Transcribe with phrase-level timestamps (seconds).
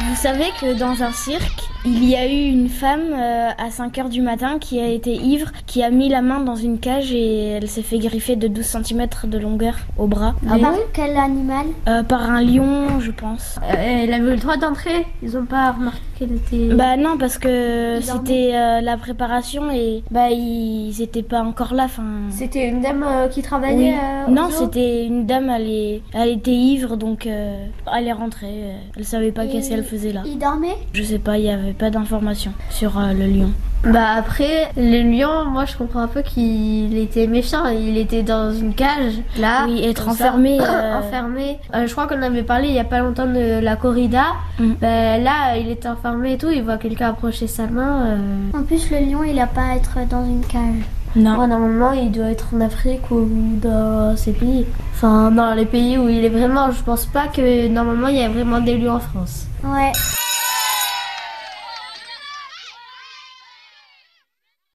[0.00, 3.98] Vous savez que dans un cirque, il y a eu une femme euh, à 5
[3.98, 7.12] heures du matin qui a été ivre, qui a mis la main dans une cage
[7.12, 10.34] et elle s'est fait griffer de 12 cm de longueur au bras.
[10.48, 13.56] Ah bon Quel animal Euh, par un lion, je pense.
[13.64, 15.06] Euh, Elle avait le droit d'entrer.
[15.22, 16.74] Ils ont pas remarqué qu'elle était.
[16.74, 21.84] Bah non, parce que c'était euh, la préparation et bah ils étaient pas encore là.
[21.86, 23.44] Enfin, C'était une dame euh, qui oui.
[23.44, 23.94] travaillait.
[23.94, 28.62] euh, Non, c'était une dame, elle, est- elle était ivre, donc euh, elle est rentrée.
[28.96, 30.22] Elle savait pas qu'est-ce qu'elle faisait là.
[30.26, 30.76] Il dormait?
[30.92, 33.50] Je sais pas, il y avait pas d'informations sur euh, le lion.
[33.84, 37.66] Bah après, le lion, moi je comprends un peu qu'il était méchant.
[37.66, 39.64] Il était dans une cage, là.
[39.66, 41.58] Oui, être enfermé, euh, enfermé.
[41.74, 44.24] Euh, je crois qu'on avait parlé il y a pas longtemps de la corrida.
[44.60, 44.72] Mm.
[44.80, 46.50] Ben, là, il était enfermé et tout.
[46.50, 48.06] Il voit quelqu'un approcher sa main.
[48.06, 48.18] euh,
[48.58, 50.84] En plus, le lion, il a pas à être dans une cage.
[51.14, 51.46] Non.
[51.46, 53.28] normalement, il doit être en Afrique ou
[53.60, 54.64] dans ces pays.
[54.94, 56.70] Enfin, dans les pays où il est vraiment.
[56.70, 59.46] Je pense pas que normalement il y a vraiment des lions en France.
[59.62, 59.92] Ouais.